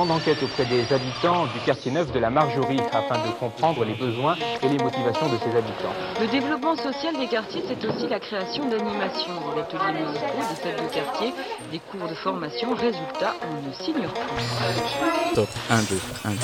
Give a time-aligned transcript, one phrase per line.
[0.00, 3.92] grande enquête auprès des habitants du quartier neuf de la Margerie afin de comprendre les
[3.92, 5.92] besoins et les motivations de ces habitants.
[6.18, 10.82] Le développement social des quartiers, c'est aussi la création d'animations, des ateliers musicaux, des fêtes
[10.82, 11.34] de quartier,
[11.70, 12.74] des cours de formation.
[12.74, 15.34] Résultat, on ne signe plus.
[15.34, 16.36] Top 1, 2, 1, 2.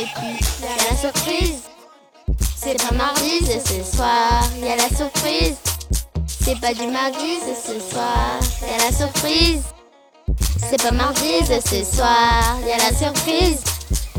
[0.00, 1.68] Et puis, il y a la surprise.
[2.56, 4.40] C'est pas mardi, c'est ce soir.
[4.56, 5.58] Il y a la surprise.
[6.26, 8.40] C'est pas du mardi, c'est ce soir.
[8.62, 9.79] Il y a la surprise.
[10.68, 12.58] C'est pas mardi, c'est ce soir.
[12.62, 13.62] Il y a la surprise.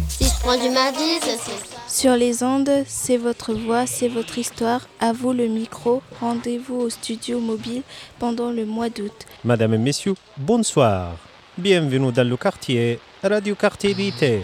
[0.10, 1.82] Si je prends du mardi, c'est ce soir.
[1.88, 4.88] Sur les ondes, c'est votre voix, c'est votre histoire.
[5.00, 6.02] À vous le micro.
[6.20, 7.84] Rendez-vous au studio mobile
[8.20, 9.14] pendant le mois d'août.
[9.44, 11.16] Madame et messieurs, bonsoir.
[11.58, 14.42] Bienvenue dans le quartier Radio Quartier d'été.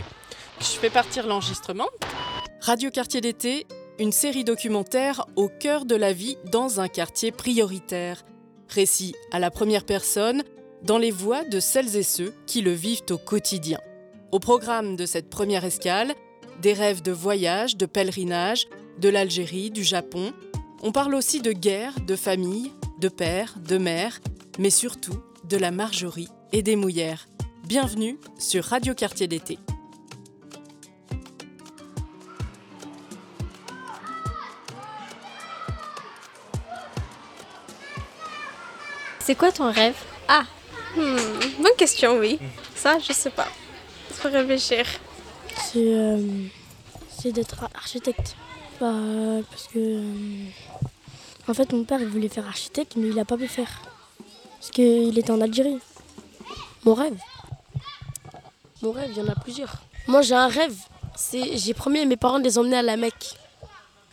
[0.60, 1.88] Je fais partir l'enregistrement.
[2.62, 3.66] Radio Quartier d'été,
[4.00, 8.24] une série documentaire au cœur de la vie dans un quartier prioritaire.
[8.70, 10.44] Récit à la première personne,
[10.84, 13.80] dans les voix de celles et ceux qui le vivent au quotidien.
[14.32, 16.14] Au programme de cette première escale,
[16.62, 18.68] des rêves de voyage, de pèlerinage,
[19.00, 20.34] de l'Algérie, du Japon.
[20.82, 24.20] On parle aussi de guerre, de famille, de père, de mère,
[24.60, 27.28] mais surtout de la margerie et des mouillères.
[27.66, 29.60] Bienvenue sur Radio Quartier d'été.
[39.20, 39.98] C'est quoi ton rêve?
[40.30, 40.46] Ah,
[40.96, 42.40] hmm, bonne question, oui.
[42.76, 43.48] Ça, je sais pas.
[44.12, 44.86] Faut réfléchir.
[45.56, 46.18] C'est euh,
[47.26, 48.36] d'être architecte.
[48.80, 48.94] Bah,
[49.50, 49.80] parce que.
[49.80, 50.44] euh,
[51.48, 53.82] en fait, mon père voulait faire architecte, mais il n'a pas pu faire.
[54.60, 55.80] Parce qu'il était en Algérie.
[56.84, 57.18] Mon rêve.
[58.82, 59.82] Mon rêve, il y en a plusieurs.
[60.08, 60.76] Moi, j'ai un rêve.
[61.16, 63.36] C'est, j'ai promis à mes parents de les emmener à la Mecque.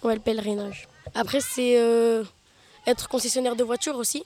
[0.03, 0.89] Ouais, le pèlerinage.
[1.15, 2.25] Après, c'est euh,
[2.87, 4.25] être concessionnaire de voiture aussi.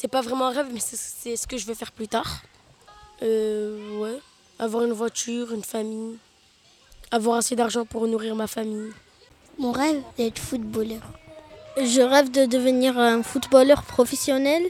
[0.00, 2.42] C'est pas vraiment un rêve, mais c'est, ce que je veux faire plus tard.
[3.20, 4.20] Euh, ouais.
[4.60, 6.18] Avoir une voiture, une famille.
[7.10, 8.92] Avoir assez d'argent pour nourrir ma famille.
[9.58, 11.02] Mon rêve, d'être footballeur.
[11.78, 14.62] Je rêve de devenir un footballeur professionnel,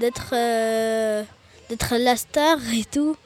[0.00, 1.22] d'être euh,
[1.70, 3.16] d'être la star et tout,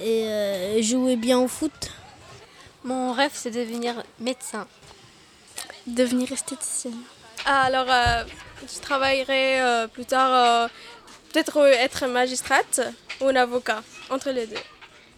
[0.00, 1.90] et euh, jouer bien au foot.
[2.84, 4.66] Mon rêve, c'est de devenir médecin.
[5.86, 7.02] Devenir esthéticienne.
[7.50, 8.24] Alors, euh,
[8.62, 10.68] je travaillerai euh, plus tard, euh,
[11.32, 12.80] peut-être être magistrate
[13.22, 14.56] ou un avocat, entre les deux.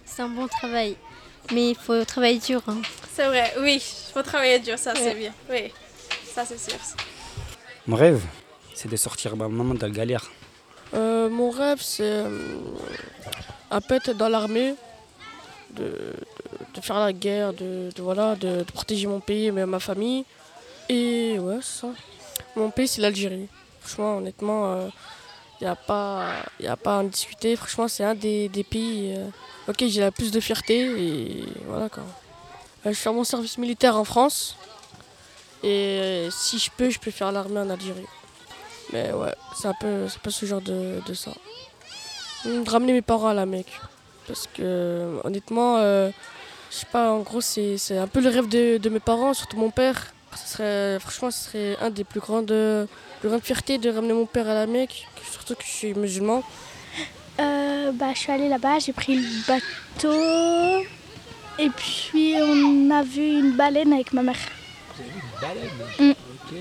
[0.04, 0.96] C'est un bon travail,
[1.52, 2.62] mais il faut travailler dur.
[2.69, 2.80] hein.
[3.14, 5.32] C'est vrai, oui, il faut travailler dur, ça c'est bien.
[5.50, 5.72] Oui,
[6.32, 6.78] ça c'est sûr.
[7.88, 8.22] Mon rêve,
[8.74, 10.30] c'est de sortir ma maman de la galère.
[10.94, 12.58] Euh, mon rêve, c'est euh,
[13.72, 14.74] un peu être dans l'armée,
[15.70, 19.50] de, de- de faire la guerre, de, de- voilà, de, de protéger mon pays et
[19.52, 20.24] ma famille.
[20.88, 21.88] Et ouais, c'est ça.
[22.56, 23.49] Mon pays, c'est l'Algérie.
[23.81, 24.91] Franchement, honnêtement,
[25.61, 27.55] il n'y a, pas- a pas à en discuter.
[27.56, 29.27] Franchement, c'est un des, pays euh,
[29.69, 31.44] auxquels j'ai la plus de fierté.
[31.66, 32.03] Voilà quoi.
[32.87, 34.56] Euh, je fais mon service militaire en France.
[35.62, 38.06] Et euh, si je peux, je peux faire l'armée en Algérie.
[38.93, 41.32] Mais ouais, c'est un peu, c'est peu ce genre de, de ça.
[42.47, 43.78] Hum, ramener mes parents à la Mecque.
[44.27, 46.11] Parce que honnêtement, euh,
[46.71, 49.34] je sais pas, en gros, c'est c'est un peu le rêve de, de mes parents,
[49.34, 50.15] surtout mon père.
[50.36, 52.54] Ce serait, franchement, ce serait un des plus grandes,
[53.20, 56.42] plus grandes fiertés de ramener mon père à la Mecque, surtout que je suis musulman.
[57.41, 60.86] Euh, bah, je suis allée là-bas, j'ai pris le bateau.
[61.58, 64.36] Et puis on a vu une baleine avec ma mère.
[64.96, 65.70] Vous avez vu une baleine?
[65.98, 66.10] Mm.
[66.10, 66.54] Ok,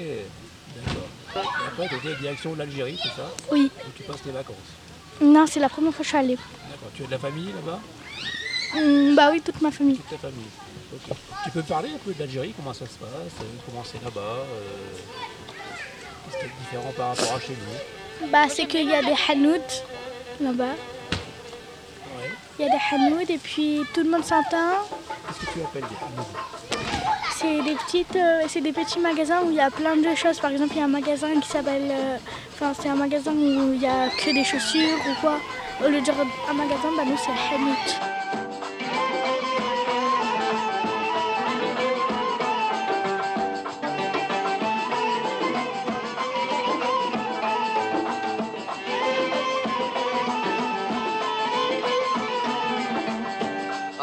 [0.76, 1.10] d'accord.
[1.36, 3.30] Et après, tu étais direction de l'Algérie, c'est ça?
[3.52, 3.72] Oui.
[3.88, 4.56] Où tu passes tes vacances.
[5.22, 6.36] Non, c'est la première fois que je suis allée.
[6.36, 6.90] D'accord.
[6.96, 7.80] Tu as de la famille là-bas?
[8.76, 9.98] Hum, bah oui, toute ma famille.
[9.98, 10.46] Toute ta famille.
[11.44, 13.10] Tu peux parler un peu de l'Algérie Comment ça se passe
[13.42, 14.98] euh, Comment c'est là-bas euh,
[16.26, 18.28] Qu'est-ce qui est différent par rapport à chez nous?
[18.32, 19.84] Bah, c'est qu'il y a des hanouts
[20.42, 20.64] là-bas.
[20.66, 22.30] Ouais.
[22.60, 24.86] Il y a des hanouts et puis tout le monde s'entend.
[25.28, 26.82] Qu'est-ce que tu appelles des hanouds
[27.36, 30.40] C'est des petites, euh, c'est des petits magasins où il y a plein de choses.
[30.40, 31.92] Par exemple, il y a un magasin qui s'appelle,
[32.54, 35.38] enfin c'est un magasin où il y a que des chaussures ou quoi.
[35.84, 36.16] Au lieu de dire
[36.50, 38.49] un magasin, bah nous c'est hanout.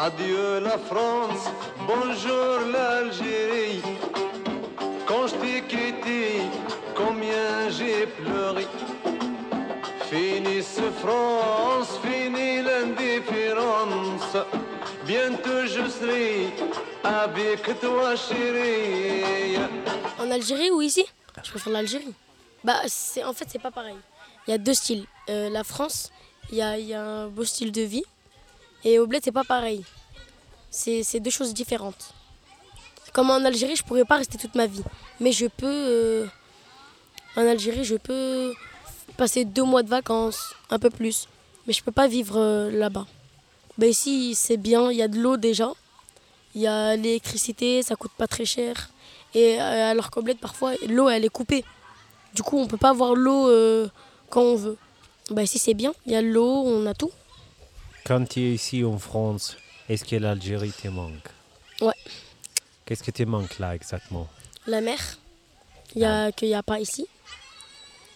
[0.07, 1.49] Adieu la France,
[1.85, 3.81] bonjour l'Algérie.
[5.05, 6.43] Quand je t'ai quitté,
[6.95, 8.65] combien j'ai pleuré.
[10.09, 14.37] Fini ce France, fini l'indifférence.
[15.05, 16.53] Bientôt je serai
[17.03, 19.57] avec toi chérie.
[20.19, 21.03] En Algérie ou ici?
[21.43, 22.13] Je préfère l'Algérie.
[22.63, 23.97] Bah, c'est, en fait, c'est pas pareil.
[24.47, 25.05] Il y a deux styles.
[25.29, 26.13] Euh, la France,
[26.49, 28.05] il y a, y a un beau style de vie.
[28.85, 29.83] Et au bled, c'est pas pareil.
[30.69, 32.13] C'est deux choses différentes.
[33.13, 34.83] Comme en Algérie, je pourrais pas rester toute ma vie.
[35.19, 35.65] Mais je peux.
[35.65, 36.25] euh,
[37.35, 38.53] en Algérie, je peux
[39.15, 41.27] passer deux mois de vacances, un peu plus.
[41.65, 43.05] Mais je peux pas vivre euh, là-bas.
[43.77, 45.71] Ben ici, c'est bien, il y a de l'eau déjà.
[46.55, 48.89] Il y a l'électricité, ça coûte pas très cher.
[49.33, 51.63] Et euh, alors qu'au bled, parfois, l'eau, elle est coupée.
[52.33, 53.87] Du coup, on peut pas avoir l'eau euh,
[54.29, 54.77] quand on veut.
[55.29, 57.11] Ben ici, c'est bien, il y a l'eau, on a tout.
[58.05, 59.57] Quand tu es ici en France,
[59.89, 61.27] est-ce que l'Algérie te manque?
[61.81, 61.93] Ouais.
[62.85, 64.27] Qu'est-ce que te manque là exactement?
[64.65, 64.99] La mer,
[65.95, 67.07] il y a qu'il n'y a pas ici.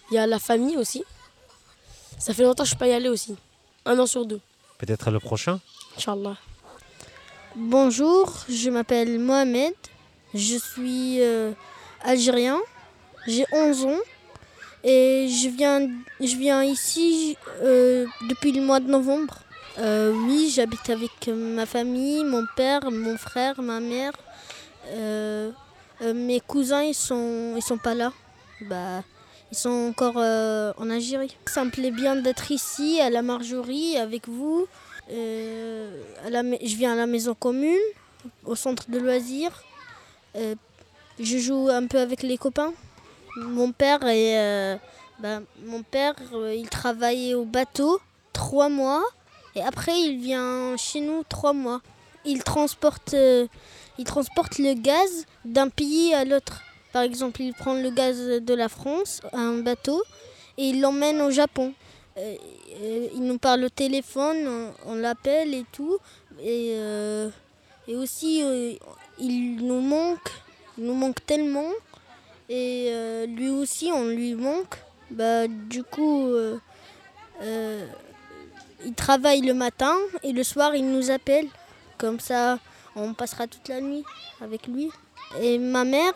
[0.10, 1.04] Il y a la famille aussi.
[2.18, 3.36] Ça fait longtemps que je ne suis pas y allée aussi.
[3.86, 4.42] Un an sur deux,
[4.78, 5.60] Peut-être le prochain?
[5.98, 6.38] Inch'Allah.
[7.56, 9.74] Bonjour, je m'appelle Mohamed.
[10.34, 11.52] Je suis euh,
[12.04, 12.60] algérien.
[13.28, 14.00] J'ai 11 ans.
[14.84, 15.88] Et je viens,
[16.20, 19.40] je viens ici euh, depuis le mois de novembre.
[19.80, 24.12] Euh, oui, j'habite avec ma famille, mon père, mon frère, ma mère.
[24.88, 25.52] Euh,
[26.02, 28.12] euh, mes cousins, ils sont, ils sont pas là.
[28.62, 29.04] Bah,
[29.52, 31.36] ils sont encore en Algérie.
[31.46, 34.68] Ça me plaît bien d'être ici, à la Marjorie, avec vous.
[35.10, 37.78] À la je viens à la maison commune,
[38.46, 39.64] au centre de loisirs.
[40.36, 42.74] Je joue un peu avec les copains.
[43.36, 44.80] Mon père, est,
[45.20, 46.16] ben, mon père
[46.56, 48.00] il travaille au bateau
[48.32, 49.04] trois mois
[49.56, 51.82] et après il vient chez nous trois mois.
[52.24, 53.48] Il transporte, euh,
[53.98, 56.62] il transporte le gaz d'un pays à l'autre.
[56.94, 60.04] Par exemple, il prend le gaz de la France un bateau
[60.58, 61.74] et il l'emmène au Japon.
[62.18, 62.36] Euh,
[62.82, 65.98] euh, il nous parle au téléphone, on, l'appelle et tout.
[66.44, 66.76] Et,
[67.88, 68.44] et aussi,
[69.20, 70.30] il nous manque,
[70.78, 71.70] il nous manque tellement.
[72.50, 72.92] Et
[73.28, 74.76] lui aussi, on lui manque.
[75.10, 76.28] Bah, du coup,
[78.86, 81.48] il travaille le matin et le soir, il nous appelle.
[81.98, 82.60] Comme ça,
[82.96, 84.04] on passera toute la nuit
[84.42, 84.90] avec lui.
[85.40, 86.14] Et ma mère,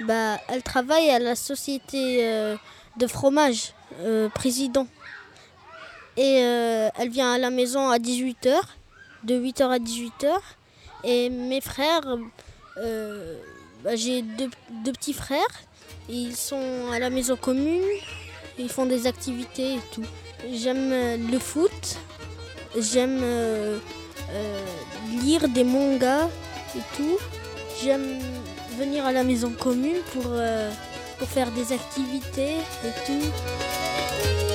[0.00, 2.56] bah, elle travaille à la société euh,
[2.96, 4.86] de fromage, euh, président.
[6.16, 8.56] Et euh, elle vient à la maison à 18h,
[9.24, 10.38] de 8h à 18h.
[11.04, 12.16] Et mes frères,
[13.84, 14.50] bah, j'ai deux,
[14.84, 15.46] deux petits frères.
[16.08, 17.84] Ils sont à la maison commune,
[18.58, 20.04] ils font des activités et tout.
[20.52, 21.98] J'aime euh, le foot,
[22.76, 23.78] j'aime euh,
[24.32, 24.64] euh,
[25.22, 26.28] lire des mangas
[26.76, 27.18] et tout.
[27.82, 28.18] J'aime
[28.78, 30.32] venir à la maison commune pour,
[31.18, 34.47] pour faire des activités et tout.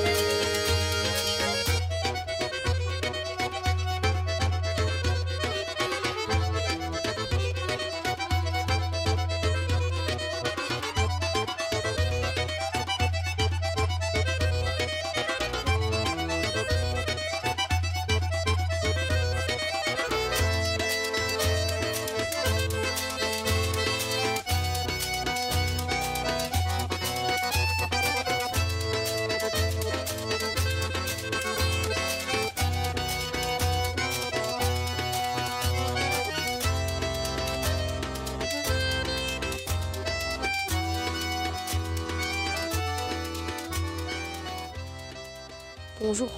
[46.04, 46.30] Bonjour,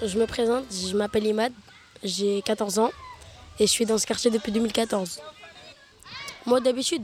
[0.00, 1.52] je me présente, je m'appelle Imad,
[2.04, 2.92] j'ai 14 ans
[3.58, 5.20] et je suis dans ce quartier depuis 2014.
[6.46, 7.02] Moi d'habitude,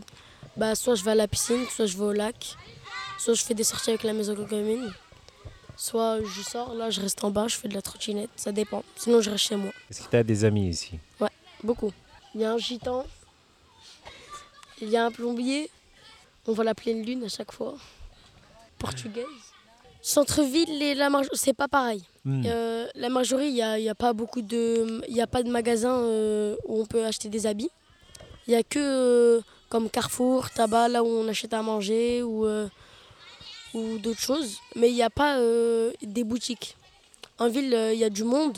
[0.57, 2.55] bah, soit je vais à la piscine, soit je vais au lac,
[3.19, 4.95] soit je fais des sorties avec la maison commune,
[5.77, 8.85] soit je sors, là je reste en bas, je fais de la trottinette, ça dépend.
[8.95, 9.73] Sinon je reste chez moi.
[9.91, 11.01] Est-ce que tu as des amis ici?
[11.21, 11.33] Ouais,
[11.65, 11.93] beaucoup.
[12.33, 13.07] Il y a un gitan,
[14.81, 15.69] il y a un plombier,
[16.47, 17.75] on va l'appeler une lune à chaque fois,
[18.79, 19.25] portugaise.
[20.01, 22.03] Centre-ville et la c'est pas pareil.
[22.25, 22.43] Hmm.
[22.47, 25.51] Euh, la Marjorie, il n'y a, y a pas beaucoup de, il a pas de
[25.51, 27.71] magasins euh, où on peut acheter des habits.
[28.47, 32.47] Il y a que euh, comme Carrefour, tabac, là où on achète à manger ou,
[33.75, 34.59] ou d'autres choses.
[34.77, 35.39] Mais il n'y a pas
[36.03, 36.77] des boutiques.
[37.39, 38.57] En ville, il y a du monde.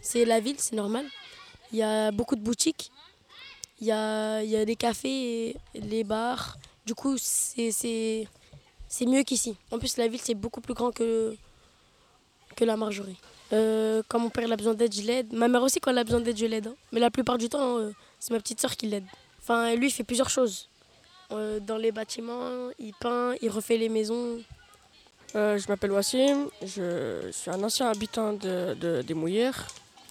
[0.00, 1.04] C'est la ville, c'est normal.
[1.72, 2.90] Il y a beaucoup de boutiques.
[3.80, 6.56] Il y a, y a des cafés, et les bars.
[6.86, 8.26] Du coup, c'est
[8.88, 9.56] c'est- mieux qu'ici.
[9.70, 11.34] En plus, la ville, c'est beaucoup plus grand que,
[12.56, 13.16] que la Marjorie.
[13.52, 15.32] Euh, quand mon père a besoin d'aide, je l'aide.
[15.32, 16.66] Ma mère aussi, quand elle a besoin d'aide, je l'aide.
[16.68, 16.74] hein.
[16.92, 19.04] Mais la plupart du temps, euh, c'est ma petite soeur qui l'aide.
[19.40, 20.68] Enfin, lui, il fait plusieurs choses.
[21.32, 24.40] Euh, dans les bâtiments, il peint, il refait les maisons.
[25.34, 29.66] Je m'appelle Wassim, je suis un ancien habitant de, de- des Mouillères.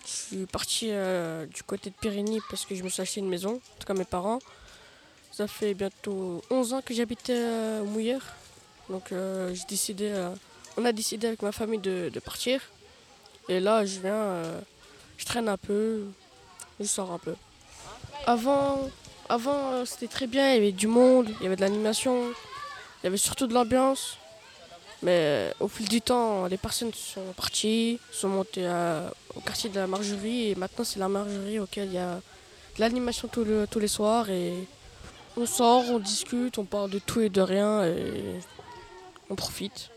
[0.05, 0.91] Je suis parti
[1.51, 3.95] du côté de Pyrénées parce que je me suis acheté une maison, en tout cas
[3.95, 4.37] mes parents.
[5.31, 8.35] Ça fait bientôt 11 ans que j'habite aux Mouillères.
[8.89, 10.29] Donc euh, j'ai décidé, euh,
[10.77, 12.61] on a décidé avec ma famille de, partir.
[13.49, 14.59] Et là, je viens euh,
[15.17, 16.03] je traîne un peu,
[16.79, 17.35] je sors un peu.
[18.27, 18.89] Avant,
[19.29, 23.05] avant c'était très bien, il y avait du monde, il y avait de l'animation, il
[23.05, 24.17] y avait surtout de l'ambiance.
[25.03, 28.67] Mais au fil du temps, les personnes sont parties, sont montées
[29.35, 32.79] au quartier de la Margerie et maintenant c'est la Margerie auquel il y a de
[32.79, 34.53] l'animation tous les soirs et
[35.37, 37.83] on sort, on discute, on parle de tout et de rien
[39.29, 39.89] on profite.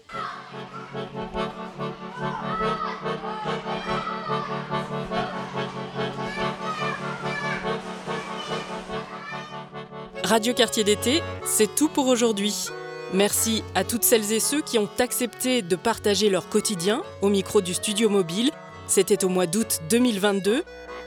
[10.24, 12.66] Radio Quartier d'été, c'est tout pour aujourd'hui.
[13.14, 17.62] Merci à toutes celles et ceux qui ont accepté de partager leur quotidien au micro
[17.62, 18.50] du studio mobile.
[18.86, 20.64] C'était au mois d'août 2022.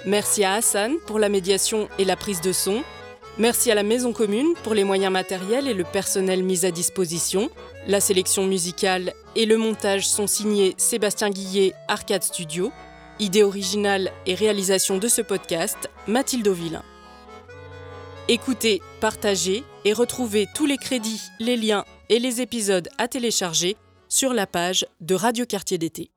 [0.07, 2.83] Merci à Hassan pour la médiation et la prise de son.
[3.37, 7.49] Merci à la Maison Commune pour les moyens matériels et le personnel mis à disposition.
[7.87, 12.71] La sélection musicale et le montage sont signés Sébastien Guillet, Arcade Studio.
[13.19, 16.83] Idée originale et réalisation de ce podcast, Mathilde Villain.
[18.27, 23.77] Écoutez, partagez et retrouvez tous les crédits, les liens et les épisodes à télécharger
[24.09, 26.11] sur la page de Radio Quartier d'été.